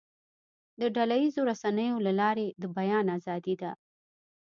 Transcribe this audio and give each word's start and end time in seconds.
د 0.79 0.81
ډله 0.95 1.15
ییزو 1.23 1.41
رسنیو 1.51 2.03
له 2.05 2.11
لارې 2.21 2.47
د 2.61 2.63
بیان 2.77 3.05
آزادي 3.17 3.55
ده. 3.61 3.71